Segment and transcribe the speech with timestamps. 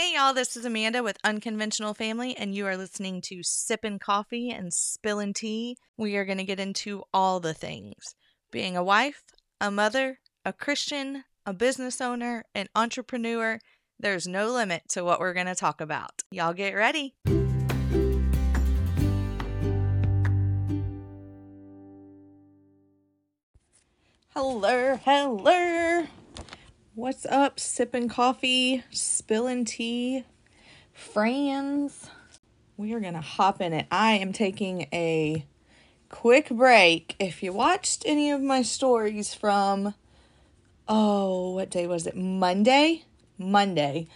[0.00, 4.48] Hey y'all, this is Amanda with Unconventional Family, and you are listening to Sippin' Coffee
[4.48, 5.76] and Spillin' Tea.
[5.96, 8.14] We are going to get into all the things
[8.52, 9.24] being a wife,
[9.60, 13.58] a mother, a Christian, a business owner, an entrepreneur.
[13.98, 16.22] There's no limit to what we're going to talk about.
[16.30, 17.16] Y'all get ready.
[24.32, 26.06] Hello, hello.
[26.98, 30.24] What's up, sipping coffee, spilling tea,
[30.92, 32.10] friends?
[32.76, 33.86] We are going to hop in it.
[33.88, 35.46] I am taking a
[36.08, 37.14] quick break.
[37.20, 39.94] If you watched any of my stories from,
[40.88, 42.16] oh, what day was it?
[42.16, 43.04] Monday?
[43.38, 44.08] Monday.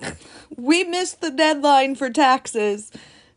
[0.56, 2.90] we missed the deadline for taxes,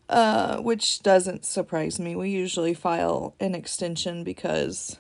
[0.10, 2.16] uh, which doesn't surprise me.
[2.16, 4.98] We usually file an extension because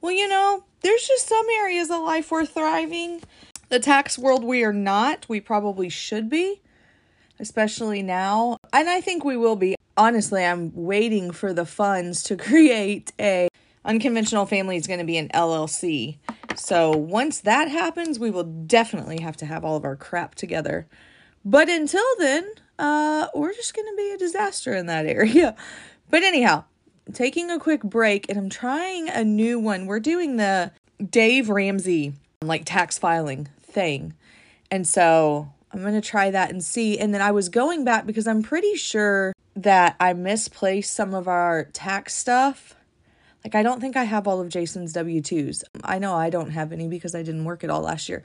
[0.00, 3.22] well, you know, there's just some areas of life we're thriving.
[3.68, 5.28] The tax world we are not.
[5.28, 6.62] We probably should be,
[7.38, 8.58] especially now.
[8.72, 9.74] And I think we will be.
[9.96, 13.48] Honestly, I'm waiting for the funds to create a
[13.84, 16.18] unconventional family is going to be an LLC.
[16.54, 20.86] So once that happens, we will definitely have to have all of our crap together.
[21.44, 25.56] But until then, uh, we're just going to be a disaster in that area.
[26.10, 26.64] But anyhow,
[27.12, 29.86] taking a quick break and I'm trying a new one.
[29.86, 30.72] We're doing the
[31.04, 34.14] Dave Ramsey like tax filing thing.
[34.70, 36.98] And so I'm going to try that and see.
[36.98, 41.26] And then I was going back because I'm pretty sure that I misplaced some of
[41.28, 42.74] our tax stuff.
[43.44, 45.62] Like, I don't think I have all of Jason's W 2s.
[45.84, 48.22] I know I don't have any because I didn't work at all last year.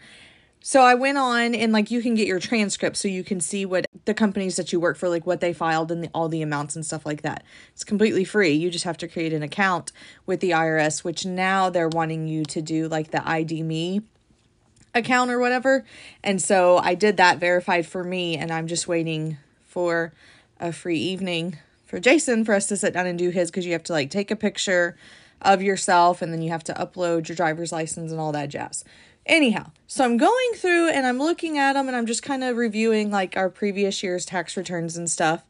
[0.65, 3.65] So I went on and like you can get your transcript so you can see
[3.65, 6.41] what the companies that you work for like what they filed and the, all the
[6.41, 7.43] amounts and stuff like that.
[7.73, 8.51] It's completely free.
[8.51, 9.91] You just have to create an account
[10.25, 14.03] with the IRS which now they're wanting you to do like the ID me
[14.95, 15.83] account or whatever.
[16.23, 20.13] And so I did that verified for me and I'm just waiting for
[20.61, 23.73] a free evening for Jason for us to sit down and do his cuz you
[23.73, 24.95] have to like take a picture
[25.41, 28.85] of yourself and then you have to upload your driver's license and all that jazz.
[29.25, 32.57] Anyhow, so I'm going through and I'm looking at them and I'm just kind of
[32.57, 35.45] reviewing like our previous year's tax returns and stuff.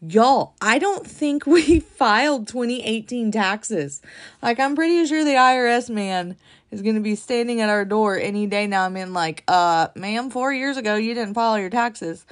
[0.00, 4.00] Y'all, I don't think we filed 2018 taxes.
[4.40, 6.36] Like, I'm pretty sure the IRS man
[6.70, 8.86] is going to be standing at our door any day now.
[8.86, 12.24] In, like, uh, ma'am, four years ago, you didn't file your taxes.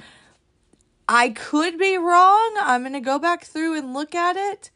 [1.07, 2.55] I could be wrong.
[2.59, 4.71] I'm going to go back through and look at it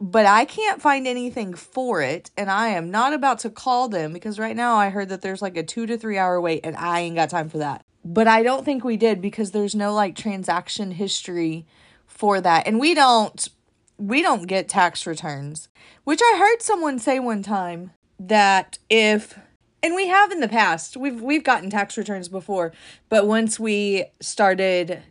[0.00, 4.12] but I can't find anything for it, and I am not about to call them
[4.12, 6.76] because right now I heard that there's like a two to three hour wait, and
[6.76, 7.84] I ain't got time for that.
[8.04, 11.66] But I don't think we did because there's no like transaction history
[12.06, 13.48] for that, and we don't
[13.96, 15.68] we don't get tax returns,
[16.02, 19.38] which I heard someone say one time that if
[19.82, 22.72] and we have in the past we've we've gotten tax returns before
[23.08, 25.02] but once we started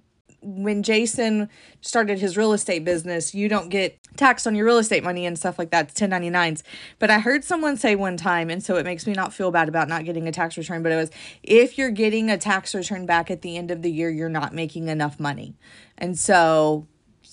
[0.44, 1.50] when Jason
[1.82, 5.38] started his real estate business, you don't get taxed on your real estate money and
[5.38, 6.62] stuff like that, 1099s.
[7.00, 9.70] But I heard someone say one time, and so it makes me not feel bad
[9.70, 11.12] about not getting a tax return, but it was
[11.42, 14.54] if you're getting a tax return back at the end of the year, you're not
[14.54, 15.56] making enough money.
[15.98, 16.88] And so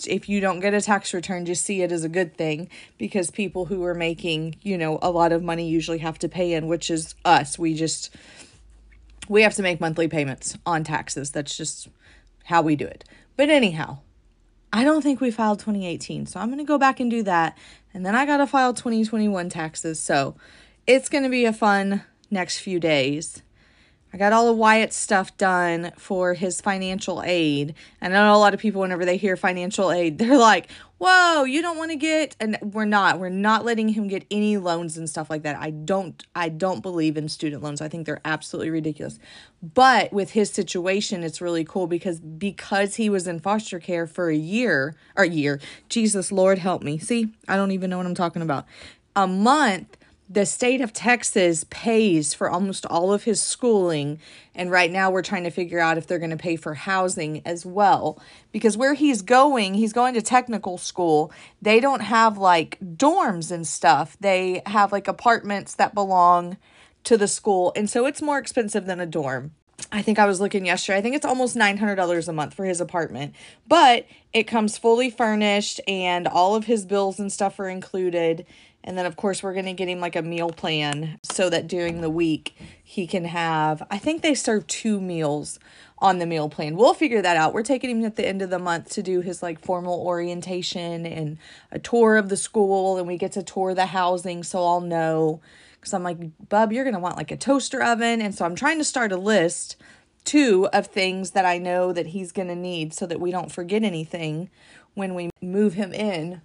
[0.06, 3.30] if you don't get a tax return, just see it as a good thing because
[3.30, 6.66] people who are making, you know, a lot of money usually have to pay in,
[6.66, 7.58] which is us.
[7.58, 8.14] We just
[9.28, 11.30] we have to make monthly payments on taxes.
[11.30, 11.88] That's just
[12.50, 13.04] how we do it.
[13.36, 13.98] But anyhow,
[14.72, 16.26] I don't think we filed 2018.
[16.26, 17.56] So I'm going to go back and do that.
[17.94, 19.98] And then I got to file 2021 taxes.
[19.98, 20.36] So
[20.86, 23.42] it's going to be a fun next few days.
[24.12, 27.74] I got all of Wyatt's stuff done for his financial aid.
[28.00, 30.68] And I know a lot of people, whenever they hear financial aid, they're like,
[31.00, 34.58] whoa, you don't want to get, and we're not, we're not letting him get any
[34.58, 35.56] loans and stuff like that.
[35.56, 37.80] I don't, I don't believe in student loans.
[37.80, 39.18] I think they're absolutely ridiculous.
[39.62, 44.28] But with his situation, it's really cool because, because he was in foster care for
[44.28, 45.58] a year, or a year,
[45.88, 46.98] Jesus, Lord help me.
[46.98, 48.66] See, I don't even know what I'm talking about.
[49.16, 49.96] A month,
[50.32, 54.20] the state of Texas pays for almost all of his schooling.
[54.54, 57.42] And right now we're trying to figure out if they're going to pay for housing
[57.44, 58.22] as well.
[58.52, 61.32] Because where he's going, he's going to technical school.
[61.60, 66.56] They don't have like dorms and stuff, they have like apartments that belong
[67.02, 67.72] to the school.
[67.74, 69.50] And so it's more expensive than a dorm.
[69.90, 70.98] I think I was looking yesterday.
[70.98, 73.34] I think it's almost $900 a month for his apartment,
[73.66, 78.46] but it comes fully furnished and all of his bills and stuff are included.
[78.82, 81.66] And then, of course, we're going to get him like a meal plan so that
[81.66, 85.58] during the week he can have, I think they serve two meals
[85.98, 86.76] on the meal plan.
[86.76, 87.52] We'll figure that out.
[87.52, 91.04] We're taking him at the end of the month to do his like formal orientation
[91.04, 91.36] and
[91.70, 95.40] a tour of the school, and we get to tour the housing so I'll know.
[95.78, 96.18] Because I'm like,
[96.48, 98.20] Bub, you're going to want like a toaster oven.
[98.20, 99.76] And so I'm trying to start a list
[100.24, 103.52] two of things that I know that he's going to need so that we don't
[103.52, 104.50] forget anything
[104.94, 106.42] when we move him in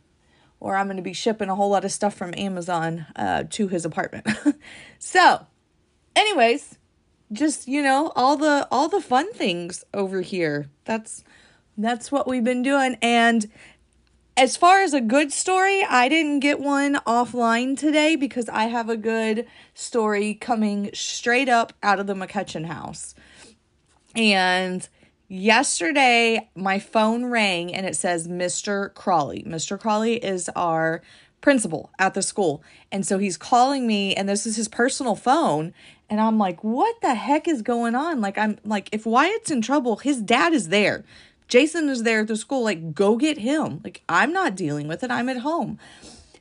[0.65, 3.67] or I'm going to be shipping a whole lot of stuff from Amazon uh, to
[3.67, 4.27] his apartment.
[4.99, 5.45] so,
[6.15, 6.79] anyways,
[7.31, 10.71] just you know all the all the fun things over here.
[10.83, 11.23] That's
[11.77, 13.47] that's what we've been doing and
[14.37, 18.89] as far as a good story, I didn't get one offline today because I have
[18.89, 23.15] a good story coming straight up out of the McCutchen house.
[24.13, 24.85] And
[25.27, 28.93] yesterday, my phone rang and it says Mr.
[28.93, 29.43] Crawley.
[29.43, 29.79] Mr.
[29.79, 31.01] Crawley is our
[31.41, 32.63] principal at the school.
[32.91, 35.73] And so he's calling me, and this is his personal phone.
[36.09, 38.21] And I'm like, what the heck is going on?
[38.21, 41.03] Like, I'm like, if Wyatt's in trouble, his dad is there.
[41.47, 42.63] Jason is there at the school.
[42.63, 43.81] Like, go get him.
[43.83, 45.11] Like, I'm not dealing with it.
[45.11, 45.77] I'm at home.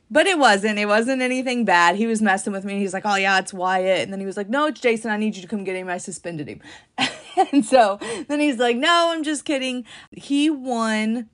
[0.09, 0.77] But it wasn't.
[0.77, 1.95] It wasn't anything bad.
[1.95, 2.77] He was messing with me.
[2.79, 4.01] He's like, oh, yeah, it's Wyatt.
[4.01, 5.09] And then he was like, no, it's Jason.
[5.11, 5.89] I need you to come get him.
[5.89, 6.61] I suspended him.
[7.51, 9.83] and so then he's like, no, I'm just kidding.
[10.11, 11.29] He won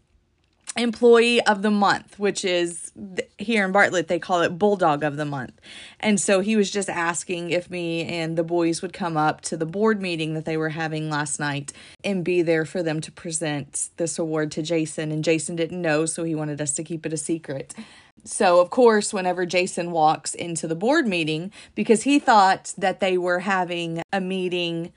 [0.77, 2.91] employee of the month, which is
[3.37, 5.59] here in Bartlett, they call it bulldog of the month.
[5.99, 9.57] And so he was just asking if me and the boys would come up to
[9.57, 13.11] the board meeting that they were having last night and be there for them to
[13.11, 15.11] present this award to Jason.
[15.11, 17.75] And Jason didn't know, so he wanted us to keep it a secret.
[18.23, 23.17] So, of course, whenever Jason walks into the board meeting, because he thought that they
[23.17, 24.93] were having a meeting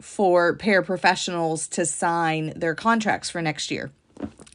[0.00, 3.90] for paraprofessionals to sign their contracts for next year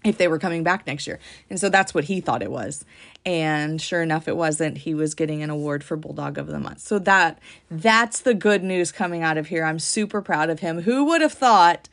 [0.04, 1.20] if they were coming back next year.
[1.50, 2.86] And so that's what he thought it was.
[3.26, 4.78] And sure enough it wasn't.
[4.80, 6.82] He was getting an award for Bulldog of the Month.
[6.82, 7.40] So that
[7.72, 9.66] that's the good news coming out of here.
[9.66, 10.82] I'm super proud of him.
[10.82, 11.90] Who would have thought,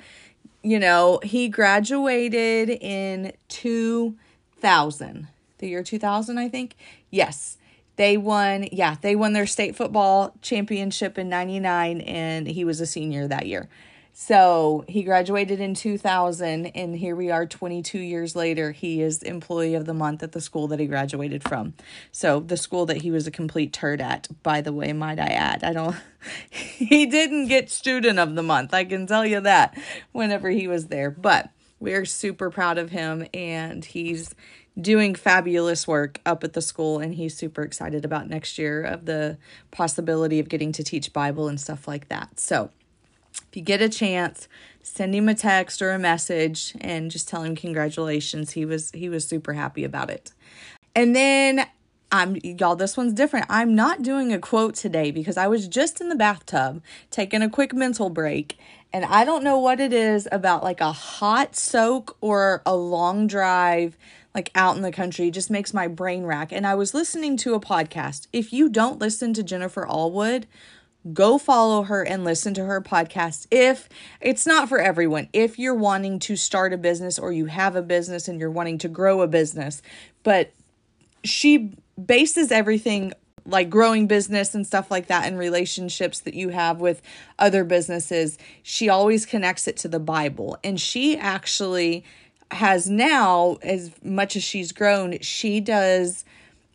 [0.62, 5.28] you know, he graduated in 2000.
[5.62, 6.74] The year 2000, I think.
[7.08, 7.56] Yes.
[7.94, 12.86] They won, yeah, they won their state football championship in 99 and he was a
[12.86, 13.68] senior that year.
[14.12, 18.72] So he graduated in 2000, and here we are 22 years later.
[18.72, 21.74] He is Employee of the Month at the school that he graduated from.
[22.10, 25.28] So the school that he was a complete turd at, by the way, might I
[25.28, 25.64] add.
[25.64, 25.96] I don't,
[26.50, 28.74] he didn't get Student of the Month.
[28.74, 29.78] I can tell you that
[30.10, 31.10] whenever he was there.
[31.10, 31.50] But
[31.82, 34.34] we're super proud of him, and he's
[34.80, 39.04] doing fabulous work up at the school and he's super excited about next year of
[39.04, 39.36] the
[39.70, 42.70] possibility of getting to teach bible and stuff like that so
[43.34, 44.48] if you get a chance,
[44.82, 48.52] send him a text or a message and just tell him congratulations.
[48.52, 50.32] He was he was super happy about it.
[50.94, 51.66] And then
[52.10, 53.46] I'm y'all this one's different.
[53.48, 57.50] I'm not doing a quote today because I was just in the bathtub taking a
[57.50, 58.58] quick mental break
[58.92, 63.26] and I don't know what it is about like a hot soak or a long
[63.26, 63.96] drive
[64.34, 66.52] like out in the country just makes my brain rack.
[66.52, 68.26] And I was listening to a podcast.
[68.32, 70.44] If you don't listen to Jennifer Allwood,
[71.12, 73.88] go follow her and listen to her podcast if
[74.20, 77.82] it's not for everyone if you're wanting to start a business or you have a
[77.82, 79.82] business and you're wanting to grow a business
[80.22, 80.52] but
[81.24, 81.74] she
[82.06, 83.12] bases everything
[83.44, 87.02] like growing business and stuff like that and relationships that you have with
[87.36, 92.04] other businesses she always connects it to the bible and she actually
[92.52, 96.24] has now as much as she's grown she does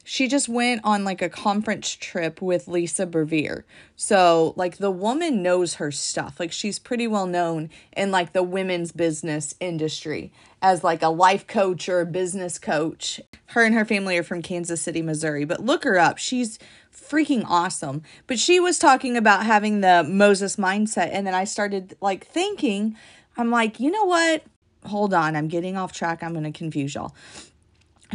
[0.09, 3.63] she just went on like a conference trip with Lisa Bevere.
[3.97, 6.39] So, like, the woman knows her stuff.
[6.39, 11.45] Like, she's pretty well known in like the women's business industry as like a life
[11.45, 13.19] coach or a business coach.
[13.47, 16.17] Her and her family are from Kansas City, Missouri, but look her up.
[16.17, 16.57] She's
[16.89, 18.01] freaking awesome.
[18.27, 21.09] But she was talking about having the Moses mindset.
[21.11, 22.95] And then I started like thinking,
[23.35, 24.43] I'm like, you know what?
[24.87, 26.23] Hold on, I'm getting off track.
[26.23, 27.13] I'm going to confuse y'all.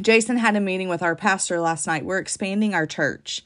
[0.00, 2.04] Jason had a meeting with our pastor last night.
[2.04, 3.42] We're expanding our church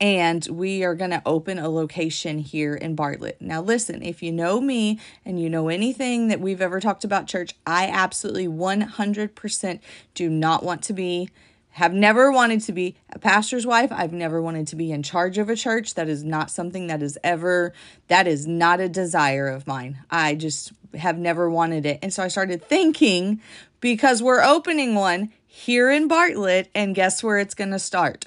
[0.00, 3.40] and we are going to open a location here in Bartlett.
[3.40, 7.28] Now, listen, if you know me and you know anything that we've ever talked about
[7.28, 9.80] church, I absolutely 100%
[10.14, 11.30] do not want to be,
[11.70, 13.92] have never wanted to be a pastor's wife.
[13.92, 15.94] I've never wanted to be in charge of a church.
[15.94, 17.72] That is not something that is ever,
[18.08, 19.98] that is not a desire of mine.
[20.10, 21.98] I just have never wanted it.
[22.02, 23.40] And so I started thinking
[23.80, 28.24] because we're opening one here in Bartlett, and guess where it's going to start?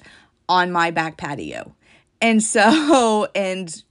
[0.48, 1.74] On my back patio.
[2.22, 3.82] And so, and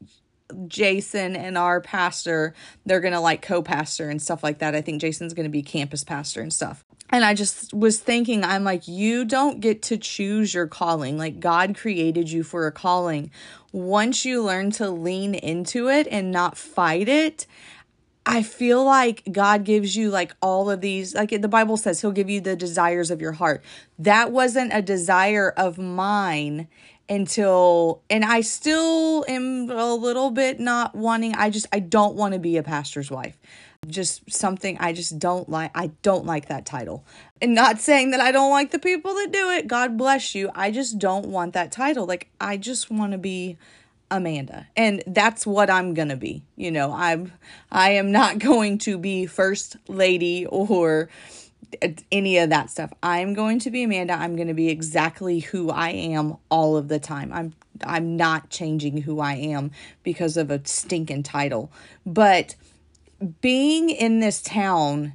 [0.68, 2.56] Jason and our pastor,
[2.86, 4.74] they're going to like co pastor and stuff like that.
[4.74, 6.84] I think Jason's going to be campus pastor and stuff.
[7.10, 11.18] And I just was thinking, I'm like, you don't get to choose your calling.
[11.18, 13.32] Like, God created you for a calling.
[13.72, 17.48] Once you learn to lean into it and not fight it,
[18.30, 22.12] I feel like God gives you like all of these, like the Bible says, He'll
[22.12, 23.64] give you the desires of your heart.
[23.98, 26.68] That wasn't a desire of mine
[27.08, 32.34] until, and I still am a little bit not wanting, I just, I don't want
[32.34, 33.38] to be a pastor's wife.
[33.88, 35.72] Just something I just don't like.
[35.74, 37.06] I don't like that title.
[37.42, 39.68] And not saying that I don't like the people that do it.
[39.68, 40.50] God bless you.
[40.54, 42.06] I just don't want that title.
[42.06, 43.58] Like, I just want to be
[44.10, 44.68] Amanda.
[44.76, 46.44] And that's what I'm going to be.
[46.56, 47.34] You know, I'm
[47.72, 51.10] I am not going to be first lady or
[52.12, 52.94] any of that stuff.
[53.04, 54.14] I'm going to be Amanda.
[54.14, 57.34] I'm going to be exactly who I am all of the time.
[57.34, 59.72] I'm I'm not changing who I am
[60.04, 61.72] because of a stinking title.
[62.06, 62.56] But
[63.42, 65.14] being in this town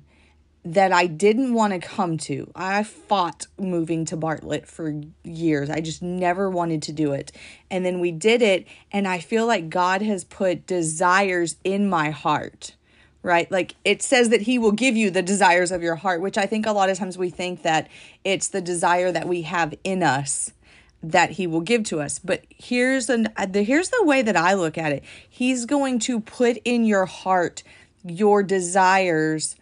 [0.65, 2.51] that I didn't want to come to.
[2.55, 5.69] I fought moving to Bartlett for years.
[5.69, 7.33] I just never wanted to do it.
[7.71, 12.11] And then we did it, and I feel like God has put desires in my
[12.11, 12.77] heart,
[13.23, 13.51] right?
[13.51, 16.47] Like it says that He will give you the desires of your heart, which I
[16.47, 17.89] think a lot of times we think that
[18.23, 20.53] it's the desire that we have in us
[21.05, 24.37] that he will give to us but here's an uh, the here's the way that
[24.37, 27.65] I look at it he's going to put in your heart
[28.05, 29.57] your desires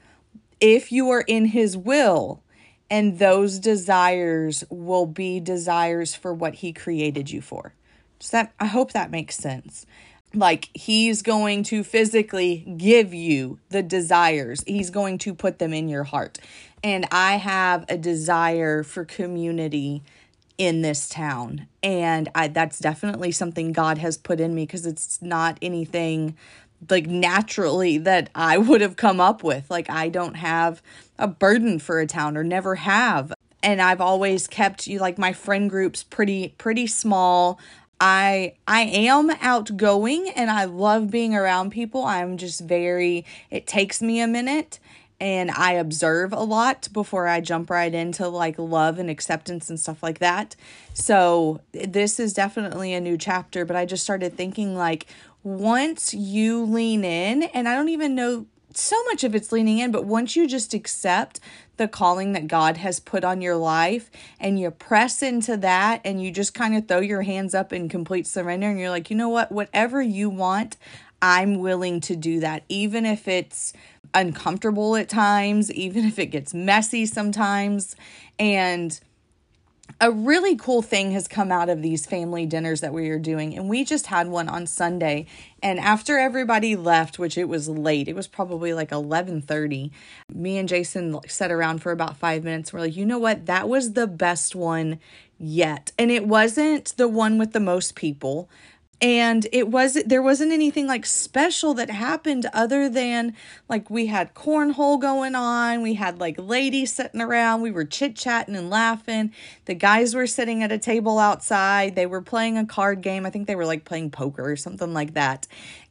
[0.61, 2.43] if you are in his will
[2.91, 7.75] and those desires will be desires for what he created you for.
[8.19, 9.87] Does that I hope that makes sense.
[10.35, 14.63] Like he's going to physically give you the desires.
[14.67, 16.39] He's going to put them in your heart.
[16.83, 20.03] And I have a desire for community
[20.59, 21.67] in this town.
[21.83, 26.37] And I that's definitely something God has put in me because it's not anything
[26.89, 29.71] like naturally that I would have come up with.
[29.71, 30.83] Like I don't have
[31.19, 33.33] a burden for a town or never have.
[33.63, 37.61] And I've always kept you like my friend groups pretty pretty small.
[38.01, 42.05] I I am outgoing and I love being around people.
[42.05, 44.79] I'm just very it takes me a minute
[45.21, 49.79] and I observe a lot before I jump right into like love and acceptance and
[49.79, 50.57] stuff like that.
[50.95, 55.07] So this is definitely a new chapter, but I just started thinking like
[55.43, 59.91] once you lean in, and I don't even know so much of it's leaning in,
[59.91, 61.41] but once you just accept
[61.77, 66.23] the calling that God has put on your life and you press into that and
[66.23, 69.17] you just kind of throw your hands up in complete surrender and you're like, you
[69.17, 70.77] know what, whatever you want,
[71.23, 73.73] I'm willing to do that, even if it's
[74.15, 77.97] uncomfortable at times, even if it gets messy sometimes.
[78.39, 78.99] And
[80.01, 83.57] a really cool thing has come out of these family dinners that we are doing
[83.57, 85.27] and we just had one on sunday
[85.63, 89.91] and after everybody left which it was late it was probably like 11.30
[90.33, 93.47] me and jason sat around for about five minutes we're like you know what?
[93.47, 94.99] That was the best one
[95.39, 95.91] yet.
[95.99, 98.49] And it wasn't the one with the most people
[99.03, 103.35] and it was there wasn't anything like special that happened other than
[103.69, 108.57] like we had cornhole going on we had like ladies sitting around we were chit-chatting
[108.57, 109.33] and laughing.
[109.65, 113.31] The guys were sitting at a table outside they were playing a card game i
[113.31, 115.47] think they were like playing poker or something like that.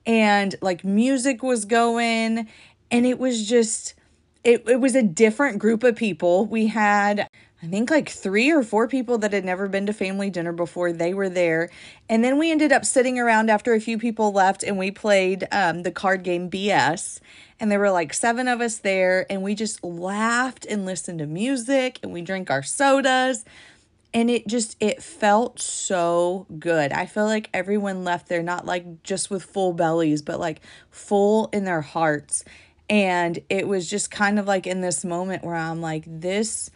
[0.06, 2.48] And like music was going
[2.92, 3.96] and it was just
[4.44, 6.46] it, it was a different group of people.
[6.46, 7.28] We had
[7.62, 10.94] I think like three or four people that had never been to family dinner before.
[10.94, 11.70] They were there.
[12.08, 15.46] And then we ended up sitting around after a few people left and we played
[15.52, 17.20] um, the card game BS.
[17.60, 19.26] And there were like seven of us there.
[19.30, 23.44] And we just laughed and listened to music and we drank our sodas.
[24.14, 26.94] And it just, it felt so good.
[26.94, 30.62] I feel like everyone left there not like just with full bellies, but like
[30.92, 32.46] full in their hearts.
[32.90, 36.72] And it was just kind of like in this moment where I'm like, this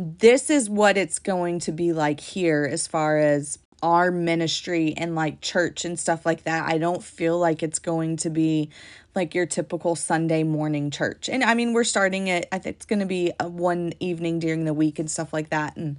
[0.00, 5.16] this is what it's going to be like here as far as our ministry and
[5.16, 6.68] like church and stuff like that.
[6.68, 8.70] I don't feel like it's going to be
[9.16, 11.28] like your typical Sunday morning church.
[11.28, 14.64] And I mean, we're starting it, I think it's going to be one evening during
[14.64, 15.76] the week and stuff like that.
[15.76, 15.96] And,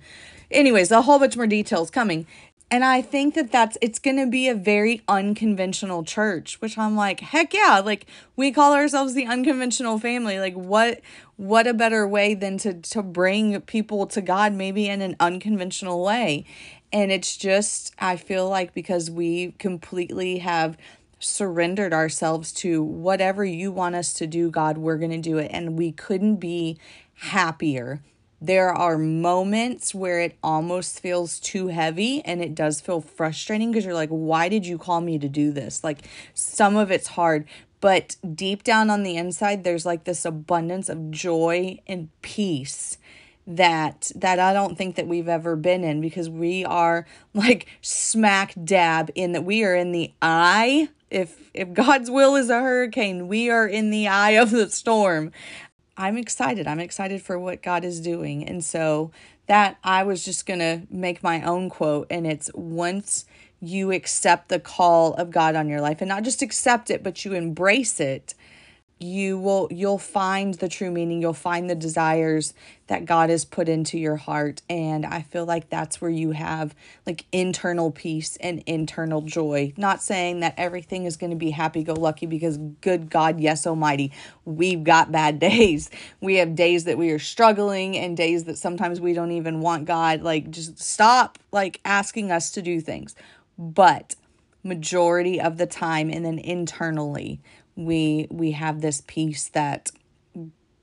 [0.49, 2.25] anyways, a whole bunch more details coming.
[2.71, 6.95] And I think that that's it's going to be a very unconventional church, which I'm
[6.95, 10.39] like, heck yeah, like we call ourselves the unconventional family.
[10.39, 11.01] Like what
[11.35, 16.03] what a better way than to to bring people to God maybe in an unconventional
[16.03, 16.45] way.
[16.93, 20.77] And it's just I feel like because we completely have
[21.17, 25.49] surrendered ourselves to whatever you want us to do, God, we're going to do it
[25.51, 26.77] and we couldn't be
[27.15, 28.01] happier
[28.41, 33.85] there are moments where it almost feels too heavy and it does feel frustrating because
[33.85, 35.83] you're like, why did you call me to do this?
[35.83, 35.99] Like,
[36.33, 37.45] some of it's hard,
[37.81, 42.97] but deep down on the inside, there's like this abundance of joy and peace
[43.47, 48.53] that that I don't think that we've ever been in because we are like smack
[48.63, 53.27] dab in that we are in the eye if if God's will is a hurricane,
[53.27, 55.31] we are in the eye of the storm.
[55.99, 56.65] I'm excited.
[56.65, 58.47] I'm excited for what God is doing.
[58.47, 59.11] And so
[59.47, 63.25] that I was just going to make my own quote and it's once
[63.59, 67.25] you accept the call of God on your life and not just accept it, but
[67.25, 68.33] you embrace it,
[68.99, 72.53] you will you'll find the true meaning you'll find the desires
[72.87, 74.61] that god has put into your heart.
[74.69, 76.75] And i feel like that's where you have
[77.05, 79.73] like internal peace and internal joy.
[79.77, 83.65] Not saying that everything is going to be happy go lucky because good god yes
[83.65, 84.11] almighty
[84.43, 85.89] we've got bad days.
[86.19, 89.85] We have days that we are struggling and days that sometimes we don't even want
[89.85, 93.15] god like just stop like asking us to do things.
[93.57, 94.15] But
[94.63, 97.39] majority of the time and then internally
[97.79, 99.89] we we have this peace that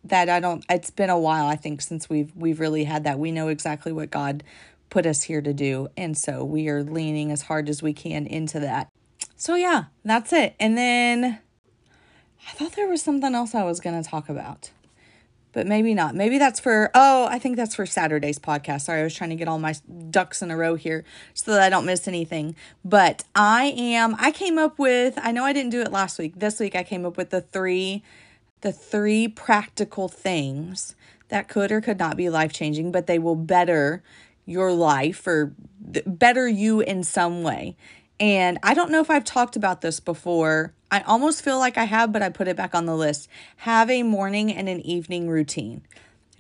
[0.05, 3.19] that I don't it's been a while I think since we've we've really had that.
[3.19, 4.43] We know exactly what God
[4.89, 8.27] put us here to do and so we are leaning as hard as we can
[8.27, 8.89] into that.
[9.37, 10.55] So yeah, that's it.
[10.59, 11.39] And then
[12.49, 14.71] I thought there was something else I was going to talk about
[15.57, 16.15] but maybe not.
[16.15, 18.83] Maybe that's for, oh, I think that's for Saturday's podcast.
[18.83, 19.75] Sorry, I was trying to get all my
[20.11, 22.55] ducks in a row here so that I don't miss anything.
[22.85, 26.35] But I am, I came up with, I know I didn't do it last week.
[26.37, 28.03] This week I came up with the three,
[28.61, 30.95] the three practical things
[31.29, 34.03] that could or could not be life changing, but they will better
[34.45, 35.55] your life or
[36.05, 37.79] better you in some way.
[38.21, 40.75] And I don't know if I've talked about this before.
[40.91, 43.29] I almost feel like I have, but I put it back on the list.
[43.59, 45.83] Have a morning and an evening routine.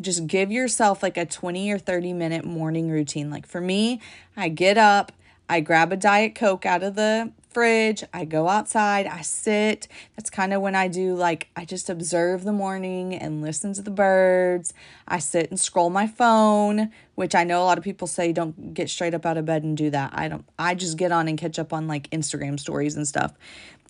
[0.00, 3.30] Just give yourself like a 20 or 30 minute morning routine.
[3.30, 4.00] Like for me,
[4.36, 5.12] I get up,
[5.48, 8.04] I grab a Diet Coke out of the fridge.
[8.12, 9.88] I go outside, I sit.
[10.14, 13.82] That's kind of when I do like I just observe the morning and listen to
[13.82, 14.74] the birds.
[15.08, 18.74] I sit and scroll my phone, which I know a lot of people say don't
[18.74, 20.10] get straight up out of bed and do that.
[20.12, 23.32] I don't I just get on and catch up on like Instagram stories and stuff.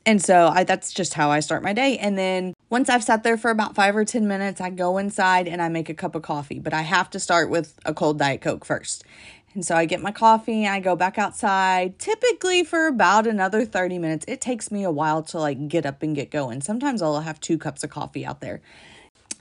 [0.07, 1.99] And so I that's just how I start my day.
[1.99, 5.49] And then once I've sat there for about 5 or 10 minutes, I go inside
[5.49, 8.19] and I make a cup of coffee, but I have to start with a cold
[8.21, 9.05] diet coke first.
[9.55, 13.99] And so I get my coffee, I go back outside, typically for about another 30
[13.99, 14.25] minutes.
[14.29, 16.61] It takes me a while to like get up and get going.
[16.61, 18.61] Sometimes I'll have two cups of coffee out there.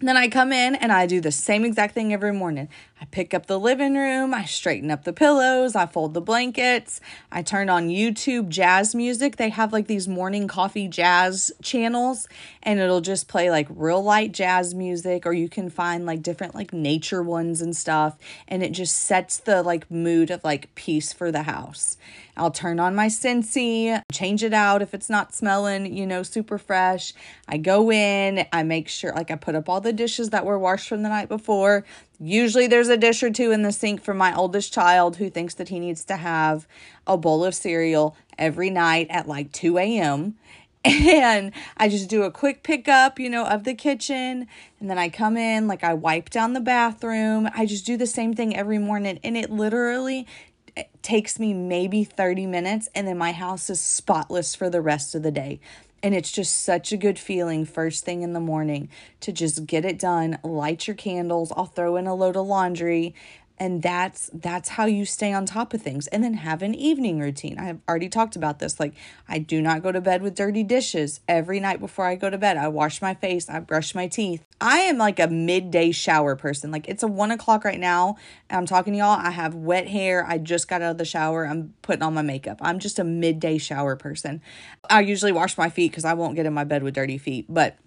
[0.01, 2.69] Then I come in and I do the same exact thing every morning.
[3.01, 7.01] I pick up the living room, I straighten up the pillows, I fold the blankets,
[7.29, 9.35] I turn on YouTube jazz music.
[9.35, 12.27] They have like these morning coffee jazz channels
[12.63, 16.55] and it'll just play like real light jazz music or you can find like different
[16.55, 18.17] like nature ones and stuff
[18.47, 21.97] and it just sets the like mood of like peace for the house.
[22.37, 26.57] I'll turn on my Scentsy, change it out if it's not smelling, you know, super
[26.57, 27.13] fresh.
[27.47, 30.59] I go in, I make sure, like, I put up all the dishes that were
[30.59, 31.85] washed from the night before.
[32.19, 35.53] Usually there's a dish or two in the sink for my oldest child who thinks
[35.55, 36.67] that he needs to have
[37.05, 40.35] a bowl of cereal every night at like 2 a.m.
[40.85, 44.47] And I just do a quick pickup, you know, of the kitchen.
[44.79, 47.49] And then I come in, like I wipe down the bathroom.
[47.55, 49.19] I just do the same thing every morning.
[49.23, 50.27] And it literally
[50.75, 55.15] it takes me maybe 30 minutes and then my house is spotless for the rest
[55.15, 55.59] of the day.
[56.05, 58.89] And it's just such a good feeling first thing in the morning
[59.21, 63.15] to just get it done, light your candles, I'll throw in a load of laundry
[63.57, 66.05] and that's that's how you stay on top of things.
[66.07, 67.57] And then have an evening routine.
[67.57, 68.93] I've already talked about this like
[69.27, 72.37] i do not go to bed with dirty dishes every night before i go to
[72.37, 72.55] bed.
[72.57, 76.71] I wash my face i brush my teeth i am like a midday shower person
[76.71, 78.15] like it's a one o'clock right now
[78.49, 81.45] i'm talking to y'all i have wet hair i just got out of the shower
[81.45, 84.41] i'm putting on my makeup i'm just a midday shower person
[84.89, 87.45] i usually wash my feet because i won't get in my bed with dirty feet
[87.49, 87.77] but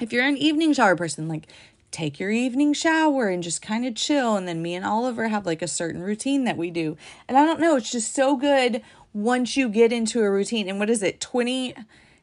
[0.00, 1.48] if you're an evening shower person, like
[1.90, 4.36] take your evening shower and just kind of chill.
[4.36, 6.96] And then me and Oliver have like a certain routine that we do.
[7.28, 10.68] And I don't know, it's just so good once you get into a routine.
[10.68, 11.20] And what is it?
[11.20, 11.74] 20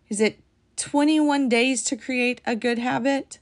[0.09, 0.39] is it
[0.75, 3.39] 21 days to create a good habit?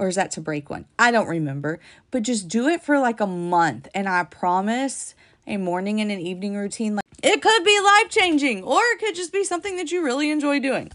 [0.00, 0.86] Or is that to break one?
[0.98, 1.78] I don't remember.
[2.10, 3.86] But just do it for like a month.
[3.94, 5.14] And I promise
[5.46, 9.14] a morning and an evening routine like it could be life changing or it could
[9.14, 10.90] just be something that you really enjoy doing.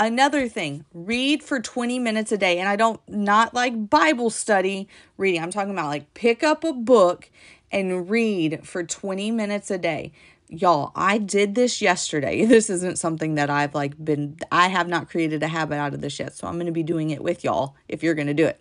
[0.00, 2.58] Another thing, read for 20 minutes a day.
[2.58, 5.40] And I don't not like Bible study reading.
[5.40, 7.30] I'm talking about like pick up a book
[7.70, 10.10] and read for 20 minutes a day.
[10.52, 12.44] Y'all, I did this yesterday.
[12.46, 16.00] This isn't something that I've like been I have not created a habit out of
[16.00, 16.34] this yet.
[16.34, 18.60] So I'm going to be doing it with y'all if you're going to do it.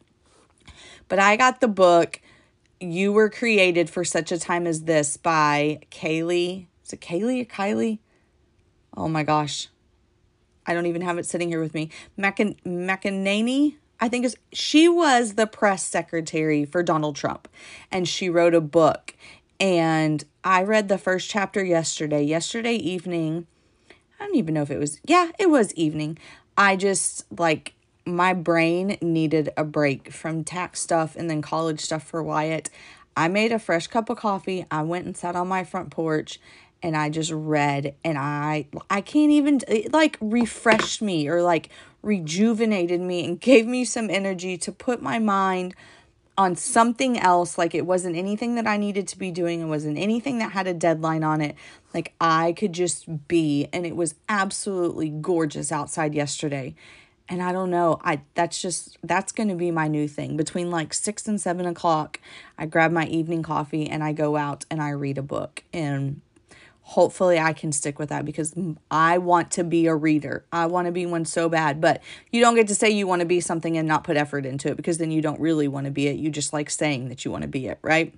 [1.07, 2.21] But I got the book
[2.79, 6.67] You Were Created for Such a Time as This by Kaylee.
[6.85, 7.97] Is it Kaylee or Kylie?
[8.95, 9.69] Oh my gosh.
[10.67, 11.89] I don't even have it sitting here with me.
[12.17, 17.47] McEnany, I think is she was the press secretary for Donald Trump,
[17.91, 19.15] and she wrote a book.
[19.59, 22.23] And I read the first chapter yesterday.
[22.23, 23.45] Yesterday evening,
[24.19, 26.17] I don't even know if it was, yeah, it was evening.
[26.57, 27.73] I just like
[28.05, 32.69] my brain needed a break from tax stuff and then college stuff for Wyatt.
[33.15, 34.65] I made a fresh cup of coffee.
[34.71, 36.39] I went and sat on my front porch
[36.81, 41.69] and I just read and I I can't even it like refreshed me or like
[42.01, 45.75] rejuvenated me and gave me some energy to put my mind
[46.39, 49.97] on something else like it wasn't anything that I needed to be doing it wasn't
[49.97, 51.53] anything that had a deadline on it
[51.93, 56.75] like I could just be and it was absolutely gorgeous outside yesterday.
[57.27, 60.37] And I don't know I that's just that's gonna be my new thing.
[60.37, 62.21] Between like six and seven o'clock
[62.57, 65.65] I grab my evening coffee and I go out and I read a book.
[65.73, 66.21] And
[66.89, 68.55] hopefully I can stick with that because
[68.89, 70.43] I want to be a reader.
[70.51, 73.19] I want to be one so bad, but you don't get to say you want
[73.19, 75.85] to be something and not put effort into it because then you don't really want
[75.85, 76.15] to be it.
[76.15, 78.11] You just like saying that you want to be it, right?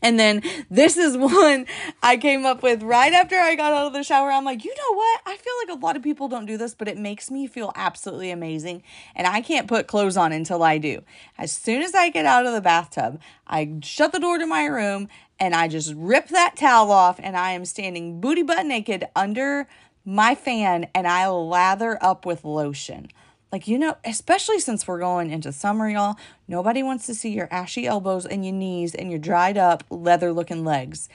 [0.00, 1.66] And then this is one
[2.00, 4.30] I came up with right after I got out of the shower.
[4.30, 5.20] I'm like, you know what?
[5.26, 7.72] I feel like a lot of people don't do this, but it makes me feel
[7.74, 8.84] absolutely amazing.
[9.16, 11.02] And I can't put clothes on until I do.
[11.36, 14.66] As soon as I get out of the bathtub, I shut the door to my
[14.66, 15.08] room
[15.40, 19.68] and I just rip that towel off and I am standing booty butt naked under
[20.04, 23.08] my fan and I lather up with lotion.
[23.50, 27.48] Like, you know, especially since we're going into summer, y'all, nobody wants to see your
[27.50, 31.08] ashy elbows and your knees and your dried up leather looking legs.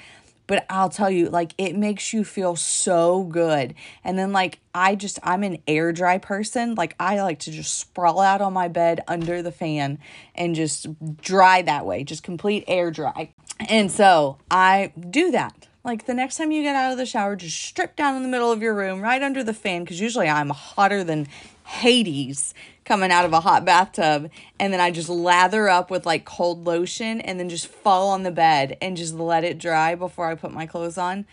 [0.46, 3.76] But I'll tell you, like, it makes you feel so good.
[4.04, 6.76] And then, like, I just, I'm an air dry person.
[6.76, 10.00] Like, I like to just sprawl out on my bed under the fan
[10.36, 13.34] and just dry that way, just complete air dry.
[13.60, 15.68] And so I do that.
[15.84, 18.30] Like the next time you get out of the shower, just strip down in the
[18.30, 21.28] middle of your room, right under the fan, because usually I'm hotter than
[21.66, 22.54] Hades
[22.86, 24.30] coming out of a hot bathtub.
[24.60, 28.24] And then I just lather up with like cold lotion and then just fall on
[28.24, 31.26] the bed and just let it dry before I put my clothes on.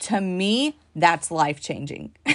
[0.00, 2.14] To me, that's life changing.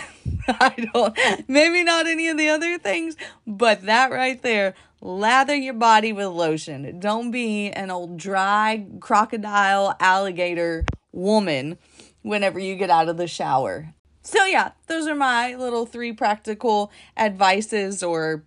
[0.48, 5.74] I don't, maybe not any of the other things, but that right there, lather your
[5.74, 7.00] body with lotion.
[7.00, 11.78] Don't be an old dry crocodile alligator woman
[12.22, 13.94] whenever you get out of the shower.
[14.22, 18.44] So, yeah, those are my little three practical advices or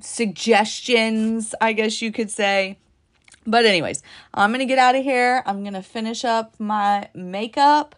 [0.00, 2.78] suggestions, I guess you could say.
[3.46, 5.42] But, anyways, I'm going to get out of here.
[5.46, 7.96] I'm going to finish up my makeup.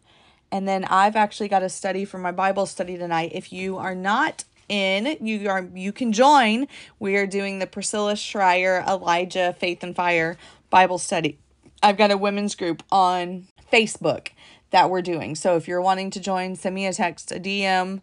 [0.51, 3.33] And then I've actually got a study for my Bible study tonight.
[3.35, 6.67] If you are not in, you are you can join.
[6.99, 10.37] We are doing the Priscilla Shirer Elijah Faith and Fire
[10.71, 11.39] Bible study.
[11.83, 14.29] I've got a women's group on Facebook
[14.71, 15.35] that we're doing.
[15.35, 18.01] So if you're wanting to join, send me a text, a DM.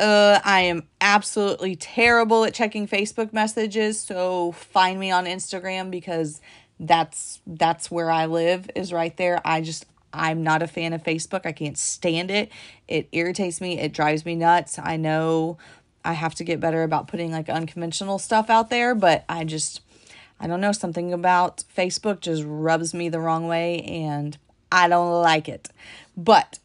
[0.00, 6.40] Uh, I am absolutely terrible at checking Facebook messages, so find me on Instagram because
[6.80, 9.40] that's that's where I live is right there.
[9.44, 11.46] I just I'm not a fan of Facebook.
[11.46, 12.50] I can't stand it.
[12.88, 13.78] It irritates me.
[13.78, 14.78] It drives me nuts.
[14.78, 15.58] I know
[16.04, 19.80] I have to get better about putting like unconventional stuff out there, but I just
[20.40, 24.36] I don't know something about Facebook just rubs me the wrong way and
[24.72, 25.68] I don't like it.
[26.16, 26.58] But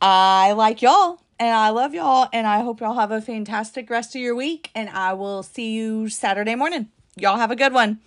[0.00, 4.14] I like y'all and I love y'all and I hope y'all have a fantastic rest
[4.14, 6.88] of your week and I will see you Saturday morning.
[7.16, 8.00] Y'all have a good one.